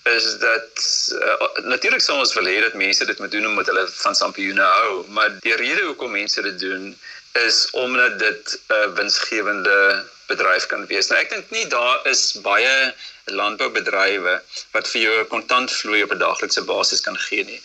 is 0.10 0.40
dat 0.42 0.82
uh, 1.14 1.64
natuurlik 1.70 2.02
sou 2.02 2.18
ons 2.18 2.34
wil 2.34 2.48
hê 2.50 2.58
dat 2.64 2.74
mense 2.74 3.06
dit 3.06 3.20
moet 3.20 3.32
doen 3.32 3.46
omdat 3.46 3.68
hulle 3.70 3.84
van 3.88 4.16
sampioene 4.16 4.64
hou, 4.66 5.06
maar 5.14 5.36
die 5.46 5.56
rede 5.56 5.84
hoekom 5.86 6.12
mense 6.12 6.42
dit 6.42 6.58
doen 6.60 6.96
is 7.34 7.70
omdat 7.72 8.20
dit 8.20 8.60
'n 8.68 8.74
uh, 8.74 8.94
winsgewende 8.96 10.06
bedryf 10.32 10.66
kan 10.72 10.86
wees. 10.88 11.10
Nou 11.10 11.20
ek 11.20 11.30
dink 11.30 11.50
nie 11.56 11.68
daar 11.72 12.00
is 12.12 12.22
baie 12.46 12.94
landboubedrywe 13.26 14.34
wat 14.76 14.88
vir 14.92 15.02
jou 15.02 15.16
'n 15.20 15.28
kontantvloei 15.34 16.04
op 16.04 16.14
'n 16.16 16.24
daaglikse 16.24 16.64
basis 16.72 17.04
kan 17.08 17.18
gee 17.28 17.44
nie. 17.44 17.62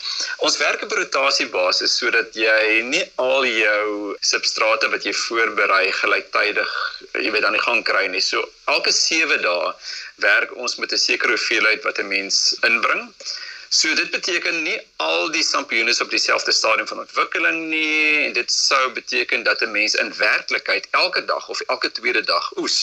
Ons 0.47 0.59
werk 0.63 0.83
op 0.83 0.93
rotasiebasis 0.93 1.97
sodat 1.99 2.35
jy 2.35 2.83
nie 2.93 3.05
al 3.17 3.47
jou 3.47 4.17
substrate 4.21 4.91
wat 4.95 5.05
jy 5.05 5.15
voorberei 5.27 5.93
gelyktydig, 6.03 6.71
jy 7.15 7.31
weet, 7.31 7.45
aan 7.45 7.59
die 7.59 7.67
gang 7.69 7.83
kry 7.85 8.07
nie. 8.07 8.21
So 8.21 8.49
elke 8.67 8.93
7 8.93 9.43
dae 9.43 9.75
werk 10.17 10.57
ons 10.57 10.77
met 10.77 10.93
'n 10.93 10.99
sekere 10.99 11.37
hoeveelheid 11.37 11.83
wat 11.85 11.99
'n 11.99 12.09
mens 12.09 12.57
inbring. 12.63 13.13
So 13.77 13.95
dit 13.95 14.11
beteken 14.11 14.63
nie 14.65 14.77
al 15.05 15.27
die 15.35 15.43
sampioene 15.45 15.93
is 15.93 16.01
op 16.01 16.11
dieselfde 16.11 16.53
stadium 16.59 16.87
van 16.89 17.03
ontwikkeling 17.03 17.59
nie 17.73 18.23
en 18.25 18.33
dit 18.39 18.53
sou 18.53 18.85
beteken 18.99 19.43
dat 19.49 19.61
'n 19.67 19.75
mens 19.75 19.95
in 20.03 20.13
werklikheid 20.17 20.87
elke 20.91 21.25
dag 21.25 21.49
of 21.55 21.61
elke 21.75 21.91
tweede 21.99 22.23
dag 22.31 22.47
oes. 22.63 22.79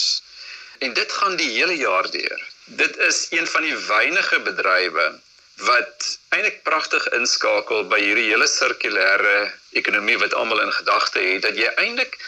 En 0.78 0.94
dit 0.94 1.12
gaan 1.12 1.36
die 1.36 1.50
hele 1.50 1.78
jaar 1.78 2.12
deur. 2.12 2.44
Dit 2.66 2.98
is 2.98 3.26
een 3.30 3.48
van 3.48 3.62
die 3.62 3.78
weinige 3.78 4.40
bedrywe 4.40 5.08
wat 5.56 6.20
eintlik 6.30 6.62
pragtig 6.64 7.10
inskakel 7.20 7.88
by 7.88 8.00
hierdie 8.04 8.30
hele 8.30 8.48
sirkulêre 8.48 9.36
ekonomie 9.82 10.18
wat 10.18 10.34
almal 10.34 10.62
in 10.62 10.78
gedagte 10.78 11.20
het 11.20 11.42
dat 11.42 11.58
jy 11.58 11.74
eintlik 11.86 12.20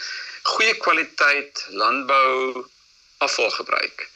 goeie 0.42 0.74
kwaliteit 0.74 1.66
landbou 1.70 2.66
afval 3.18 3.50
gebruik 3.50 4.08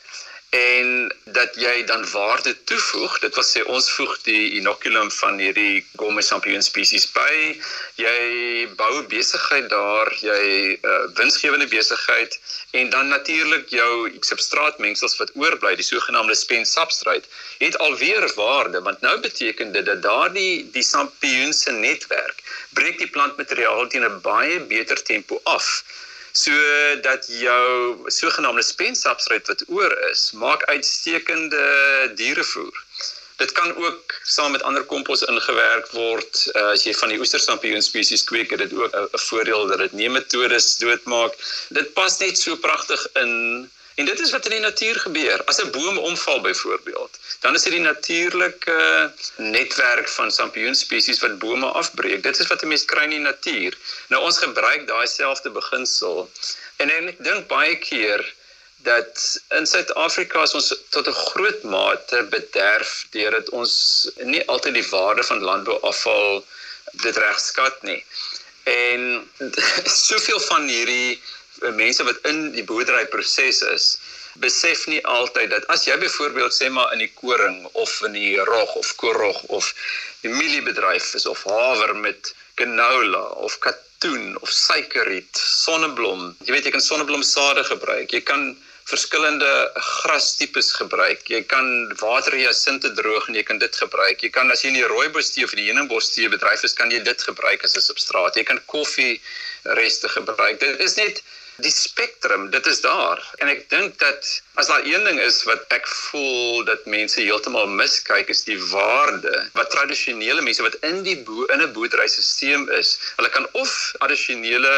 en 0.51 1.15
dat 1.25 1.55
jy 1.55 1.85
dan 1.87 2.11
waarde 2.11 2.65
toevoeg. 2.65 3.19
Dit 3.23 3.35
wil 3.39 3.45
sê 3.47 3.63
ons 3.71 3.91
voeg 3.95 4.17
die 4.27 4.51
inoculum 4.59 5.11
van 5.15 5.39
hierdie 5.39 5.85
Gomme 6.01 6.23
champignon 6.27 6.65
spesies 6.67 7.07
by. 7.15 7.35
Jy 8.03 8.67
bou 8.81 9.05
besigheid 9.13 9.69
daar, 9.71 10.11
jy 10.19 10.75
uh, 10.75 10.97
winsgewende 11.21 11.69
besigheid 11.71 12.35
en 12.75 12.91
dan 12.91 13.09
natuurlik 13.15 13.71
jou 13.71 14.11
substraatmengsels 14.27 15.17
wat 15.23 15.31
oorbly, 15.39 15.77
die 15.79 15.87
sogenaamde 15.87 16.35
spent 16.35 16.67
substrate, 16.69 17.31
het 17.63 17.79
alweer 17.79 18.27
waarde 18.35 18.83
want 18.83 19.01
nou 19.07 19.17
beteken 19.23 19.73
dit 19.73 19.87
dat 19.87 20.03
daardie 20.03 20.67
die 20.75 20.87
champignon 20.87 21.55
se 21.55 21.71
netwerk 21.79 22.43
breek 22.75 22.99
die 22.99 23.11
plantmateriaal 23.11 23.87
teen 23.87 24.07
'n 24.07 24.21
baie 24.27 24.61
beter 24.61 25.03
tempo 25.03 25.41
af 25.45 25.67
sodat 26.33 27.27
jou 27.27 27.97
sogenaamde 28.07 28.63
spensubstrate 28.63 29.53
wat 29.53 29.65
oor 29.69 29.93
is, 30.11 30.31
maak 30.33 30.65
uitstekende 30.65 31.65
dierevoer. 32.15 32.85
Dit 33.41 33.53
kan 33.53 33.77
ook 33.77 34.15
saam 34.23 34.53
met 34.53 34.63
ander 34.63 34.85
kompos 34.85 35.23
ingewerk 35.23 35.91
word. 35.97 36.51
Uh, 36.53 36.75
as 36.75 36.85
jy 36.85 36.93
van 36.95 37.09
die 37.09 37.19
oestersampioen 37.19 37.83
spesies 37.83 38.25
kweek, 38.29 38.51
het 38.53 38.61
dit 38.67 38.75
ook 38.77 38.93
'n 38.93 39.23
voordeel 39.29 39.67
dat 39.67 39.79
dit 39.79 39.93
nie 39.93 40.11
metodes 40.11 40.77
doodmaak. 40.77 41.33
Dit 41.69 41.93
pas 41.93 42.19
net 42.19 42.39
so 42.39 42.57
pragtig 42.57 43.07
in 43.23 43.71
En 44.01 44.07
dit 44.07 44.21
is 44.21 44.31
wat 44.31 44.47
in 44.49 44.55
die 44.55 44.65
natuur 44.65 44.97
gebeur. 45.01 45.43
As 45.45 45.59
'n 45.61 45.71
boom 45.71 45.99
omval 45.99 46.41
byvoorbeeld, 46.41 47.19
dan 47.41 47.55
is 47.55 47.63
dit 47.63 47.73
die 47.73 47.81
natuurlike 47.81 49.13
netwerk 49.37 50.09
van 50.09 50.31
sampioenspesies 50.33 51.21
wat 51.21 51.39
bome 51.39 51.67
afbreek. 51.67 52.23
Dit 52.23 52.39
is 52.39 52.47
wat 52.47 52.63
'n 52.63 52.69
mens 52.73 52.85
kry 52.85 53.03
in 53.03 53.17
die 53.17 53.19
natuur. 53.19 53.77
Nou 54.09 54.23
ons 54.23 54.39
gebruik 54.39 54.87
daai 54.87 55.07
selfde 55.07 55.51
beginsel. 55.51 56.31
En 56.77 56.91
ek 56.91 57.25
dink 57.25 57.47
baie 57.47 57.77
keer 57.77 58.25
dat 58.77 59.41
in 59.59 59.67
Suid-Afrika 59.67 60.43
is 60.43 60.55
ons 60.55 60.75
tot 60.89 61.07
'n 61.09 61.21
groot 61.29 61.63
mate 61.63 62.23
bederf 62.37 63.07
deurdat 63.11 63.49
ons 63.49 63.75
nie 64.17 64.47
altyd 64.47 64.75
die 64.75 64.89
waarde 64.89 65.25
van 65.25 65.41
landbouafval 65.51 66.45
dit 66.93 67.17
reg 67.17 67.41
skat 67.41 67.83
nie. 67.83 68.05
En 68.63 69.31
soveel 70.09 70.41
van 70.41 70.69
hierdie 70.69 71.21
mense 71.77 72.05
wat 72.05 72.19
in 72.31 72.51
die 72.57 72.65
boerderyproses 72.65 73.63
is 73.75 73.87
besef 74.41 74.87
nie 74.87 75.01
altyd 75.05 75.51
dat 75.51 75.67
as 75.75 75.85
jy 75.89 75.97
byvoorbeeld 76.01 76.55
sê 76.55 76.71
maar 76.71 76.93
in 76.95 77.03
die 77.05 77.13
koring 77.15 77.65
of 77.73 77.91
in 78.07 78.15
die 78.17 78.37
rog 78.53 78.75
of 78.83 78.95
korrog 78.97 79.43
of 79.59 79.73
die 80.23 80.33
mieliebedryf 80.33 81.15
is 81.19 81.27
of 81.27 81.43
haver 81.45 81.97
met 81.97 82.33
canola 82.61 83.23
of 83.47 83.59
katoen 83.59 84.37
of 84.41 84.51
suikerriet, 84.53 85.37
sonneblom, 85.37 86.35
jy 86.45 86.55
weet 86.55 86.69
jy 86.69 86.75
kan 86.77 86.85
sonneblomsade 86.85 87.65
gebruik. 87.69 88.13
Jy 88.13 88.21
kan 88.29 88.53
verskillende 88.91 89.51
grastipes 90.03 90.73
gebruik. 90.75 91.23
Jy 91.31 91.43
kan 91.51 91.67
waterhyasinte 92.01 92.91
droog 92.99 93.29
en 93.31 93.39
jy 93.39 93.45
kan 93.47 93.61
dit 93.63 93.77
gebruik. 93.83 94.25
Jy 94.25 94.33
kan 94.35 94.51
as 94.51 94.65
jy 94.65 94.73
in 94.73 94.81
die 94.81 94.89
rooibostee 94.91 95.47
of 95.47 95.55
die 95.55 95.69
heuningbostee 95.69 96.31
bedryf 96.33 96.65
is, 96.67 96.75
kan 96.79 96.91
jy 96.91 97.03
dit 97.07 97.27
gebruik 97.29 97.65
as 97.65 97.77
'n 97.77 97.87
substraat. 97.87 98.37
Jy 98.37 98.45
kan 98.51 98.61
koffie 98.67 99.21
reste 99.79 100.09
gebruik. 100.09 100.59
Dit 100.61 100.81
is 100.81 100.97
net 100.97 101.23
die 101.63 101.73
spektrum, 101.73 102.49
dit 102.51 102.67
is 102.67 102.81
daar. 102.85 103.21
En 103.39 103.49
ek 103.53 103.67
dink 103.73 103.99
dat 104.03 104.29
as 104.61 104.71
daar 104.71 104.85
een 104.87 105.05
ding 105.05 105.21
is 105.21 105.43
wat 105.49 105.65
ek 105.77 105.87
voel 105.89 106.65
dat 106.69 106.87
mense 106.87 107.21
heeltemal 107.21 107.69
miskyk 107.81 108.29
is 108.33 108.45
die 108.49 108.59
waarde 108.71 109.35
wat 109.59 109.71
tradisionele 109.75 110.43
mense 110.47 110.65
wat 110.67 110.79
in 110.91 111.03
die 111.07 111.19
bo 111.27 111.47
in 111.55 111.63
'n 111.63 111.73
boerderysisteem 111.77 112.69
is, 112.81 112.97
hulle 113.17 113.31
kan 113.37 113.49
of 113.53 113.77
addisionele 113.99 114.75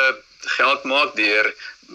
geld 0.59 0.85
maak 0.85 1.17
deur 1.17 1.55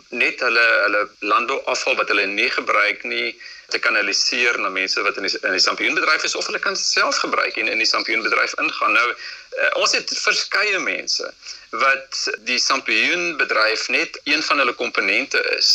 net 0.09 0.39
hulle 0.39 0.65
hulle 0.85 1.03
landbouafval 1.19 1.95
wat 1.99 2.11
hulle 2.13 2.25
nie 2.25 2.49
gebruik 2.49 3.03
nie 3.03 3.35
te 3.67 3.79
kanaliseer 3.83 4.59
na 4.63 4.69
mense 4.71 5.01
wat 5.03 5.17
in 5.19 5.27
die 5.27 5.33
in 5.41 5.55
die 5.55 5.63
sampioenbedryf 5.63 6.23
is 6.23 6.35
of 6.39 6.45
hulle 6.47 6.61
kan 6.63 6.77
self 6.79 7.19
gebruik 7.23 7.57
en 7.59 7.67
in 7.67 7.81
die 7.83 7.89
sampioenbedryf 7.89 8.53
ingaan. 8.63 8.93
Nou 8.95 9.07
uh, 9.11 9.71
ons 9.81 9.95
het 9.97 10.13
verskeie 10.21 10.79
mense 10.79 11.31
wat 11.81 12.21
die 12.47 12.59
sampioenbedryf 12.63 13.87
net 13.91 14.19
een 14.23 14.43
van 14.49 14.63
hulle 14.63 14.75
komponente 14.79 15.41
is 15.57 15.71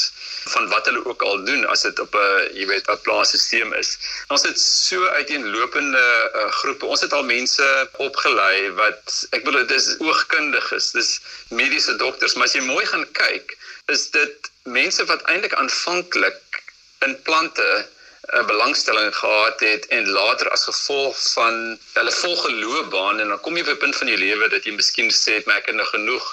van 0.55 0.69
wat 0.73 0.89
hulle 0.89 1.05
ook 1.05 1.23
al 1.23 1.45
doen 1.45 1.67
as 1.75 1.85
dit 1.89 2.01
op 2.01 2.17
'n 2.17 2.49
jy 2.57 2.67
weet 2.71 2.89
'n 2.89 3.03
plaasstelsel 3.05 3.75
is. 3.83 3.91
Ons 4.29 4.47
het 4.49 4.61
so 4.61 5.07
uiteenlopende 5.19 6.07
uh, 6.35 6.49
groepe. 6.63 6.87
Ons 6.87 7.01
het 7.01 7.13
al 7.13 7.25
mense 7.25 7.69
opgelei 8.09 8.71
wat 8.81 9.27
ek 9.31 9.45
bedoel 9.45 9.67
dit 9.67 9.77
is 9.81 9.99
oogkundiges, 9.99 10.91
dis 10.97 11.21
mediese 11.49 11.97
dokters, 11.97 12.35
maar 12.35 12.49
as 12.49 12.57
jy 12.57 12.65
mooi 12.65 12.87
gaan 12.87 13.07
kyk, 13.13 13.57
is 13.93 14.11
dit 14.11 14.51
mense 14.63 15.05
wat 15.05 15.23
eintlik 15.23 15.55
aanvanklik 15.55 16.52
in 17.07 17.19
plante 17.23 17.69
'n 18.33 18.47
belangstelling 18.47 19.17
gehad 19.17 19.61
het 19.61 19.87
en 19.87 20.09
later 20.09 20.49
as 20.51 20.65
gevolg 20.65 21.17
van 21.33 21.79
hulle 21.93 22.13
volgeloopbaan 22.13 23.21
en 23.21 23.29
dan 23.29 23.41
kom 23.41 23.57
jy 23.57 23.63
op 23.63 23.73
'n 23.75 23.83
punt 23.85 23.97
van 23.97 24.07
jou 24.07 24.19
lewe 24.19 24.49
dat 24.49 24.65
jy 24.65 24.73
miskien 24.73 25.11
sê 25.11 25.35
ek 25.43 25.67
het 25.67 25.75
nou 25.75 25.87
genoeg 25.87 26.27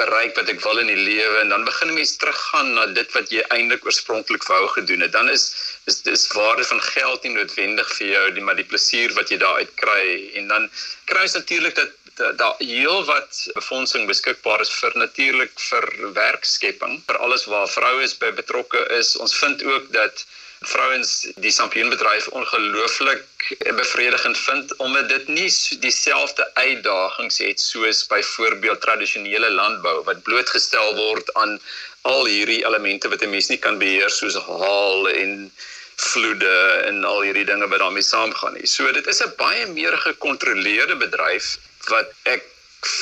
bereik 0.00 0.36
wat 0.36 0.48
ek 0.48 0.60
wil 0.64 0.80
in 0.82 0.90
die 0.90 1.04
lewe 1.08 1.40
en 1.42 1.48
dan 1.52 1.64
begin 1.64 1.94
mense 1.94 2.16
teruggaan 2.16 2.72
na 2.74 2.86
dit 2.98 3.12
wat 3.16 3.30
jy 3.34 3.42
eintlik 3.56 3.84
oorspronklik 3.84 4.44
wou 4.48 4.62
gedoen 4.76 5.04
het. 5.04 5.12
Dan 5.12 5.28
is 5.28 5.44
is 5.90 6.00
dis 6.06 6.26
waarde 6.32 6.64
van 6.64 6.82
geld 6.82 7.22
nie 7.22 7.34
noodwendig 7.34 7.88
vir 7.98 8.06
jou 8.06 8.26
die 8.36 8.44
maar 8.46 8.56
die 8.60 8.68
plesier 8.72 9.12
wat 9.18 9.28
jy 9.34 9.38
daaruit 9.42 9.74
kry 9.82 10.04
en 10.40 10.48
dan 10.48 10.70
kry 11.10 11.26
jy 11.26 11.32
natuurlik 11.34 11.74
dat 11.74 11.90
daar 12.14 12.54
heel 12.58 13.04
wat 13.04 13.46
befondsing 13.54 14.06
beskikbaar 14.06 14.60
is 14.60 14.70
vir 14.80 14.92
natuurlik 14.94 15.52
vir 15.70 15.86
werkskepping 16.12 17.00
vir 17.06 17.18
alles 17.26 17.44
waar 17.44 17.68
vroue 17.68 18.02
is 18.02 18.16
by 18.24 18.30
betrokke 18.40 18.82
is 18.98 19.16
ons 19.16 19.36
vind 19.38 19.64
ook 19.64 19.92
dat 19.92 20.24
vrouens 20.72 21.12
die 21.44 21.50
sampioenbedryf 21.50 22.28
ongelooflik 22.28 23.54
bevredigend 23.78 24.38
vind 24.38 24.76
omdat 24.76 25.08
dit 25.08 25.28
nie 25.28 25.48
dieselfde 25.86 26.50
uitdagings 26.54 27.38
het 27.38 27.60
soos 27.60 28.06
byvoorbeeld 28.06 28.80
tradisionele 28.80 29.50
landbou 29.50 29.96
wat 30.04 30.22
blootgestel 30.22 30.94
word 30.94 31.34
aan 31.34 31.58
al 32.02 32.26
hierdie 32.26 32.62
elemente 32.66 33.08
wat 33.08 33.22
'n 33.22 33.30
mens 33.30 33.48
nie 33.48 33.58
kan 33.58 33.78
beheer 33.78 34.10
soos 34.10 34.36
haal 34.46 35.08
en 35.08 35.52
vloede 35.96 36.56
en 36.86 37.04
al 37.04 37.20
hierdie 37.22 37.44
dinge 37.44 37.68
wat 37.68 37.78
daarmee 37.78 38.02
saamgaan. 38.02 38.56
So 38.66 38.92
dit 38.92 39.06
is 39.06 39.22
'n 39.22 39.34
baie 39.36 39.66
meer 39.66 39.98
gekontroleerde 39.98 40.96
bedryf 40.96 41.58
wat 41.90 42.12
ek 42.24 42.46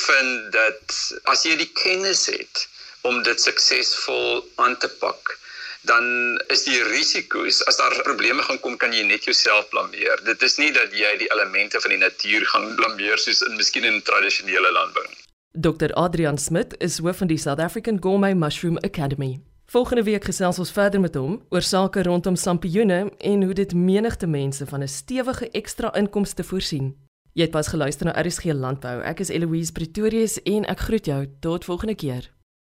vind 0.05 0.51
dat 0.53 0.97
as 1.33 1.45
jy 1.45 1.55
die 1.57 1.71
kennis 1.83 2.25
het 2.29 2.67
om 3.01 3.23
dit 3.23 3.41
suksesvol 3.41 4.45
aan 4.55 4.77
te 4.77 4.89
pak 5.01 5.37
dan 5.81 6.05
is 6.53 6.63
die 6.63 6.77
risiko's 6.83 7.61
as 7.69 7.77
daar 7.77 7.95
probleme 8.05 8.43
gaan 8.45 8.59
kom 8.61 8.77
kan 8.77 8.93
jy 8.93 9.03
net 9.07 9.25
jouself 9.25 9.69
blameer. 9.73 10.21
Dit 10.25 10.41
is 10.45 10.57
nie 10.61 10.69
dat 10.75 10.93
jy 10.93 11.15
die 11.23 11.29
elemente 11.33 11.81
van 11.81 11.95
die 11.95 12.01
natuur 12.01 12.45
gaan 12.53 12.75
blameer 12.77 13.17
soos 13.17 13.41
in 13.47 13.57
miskien 13.57 13.87
in 13.89 14.01
tradisionele 14.05 14.71
landbou 14.77 15.05
nie. 15.07 15.17
Dr 15.51 15.91
Adrian 15.99 16.37
Smit 16.37 16.77
is 16.79 16.99
hoof 17.01 17.23
van 17.23 17.31
die 17.31 17.39
South 17.41 17.59
African 17.59 17.97
Gourmet 18.01 18.37
Mushroom 18.37 18.77
Academy. 18.85 19.39
Volgende 19.71 20.03
week 20.03 20.23
gesels 20.27 20.59
ons 20.59 20.71
verder 20.71 21.01
met 21.01 21.15
hom 21.15 21.39
oor 21.49 21.65
sake 21.65 22.03
rondom 22.03 22.35
sampioene 22.35 23.05
en 23.17 23.43
hoe 23.43 23.53
dit 23.55 23.73
menigte 23.73 24.27
mense 24.27 24.65
van 24.67 24.83
'n 24.83 24.87
stewige 24.87 25.49
ekstra 25.51 25.93
inkomste 25.95 26.43
voorsien. 26.43 26.95
Jy 27.31 27.45
het 27.47 27.53
pas 27.53 27.67
geluister 27.71 28.09
na 28.09 28.13
RSG 28.19 28.51
Landbou. 28.51 28.97
Ek 29.07 29.21
is 29.23 29.29
Eloise 29.31 29.71
Pretorius 29.71 30.33
en 30.43 30.65
ek 30.67 30.83
groet 30.83 31.07
jou 31.07 31.21
tot 31.39 31.63
volgende 31.63 31.95
keer. 31.95 32.27